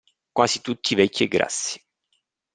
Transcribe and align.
Quasi 0.33 0.61
tutti 0.61 0.95
vecchi 0.95 1.21
e 1.21 1.27
grassi. 1.27 1.79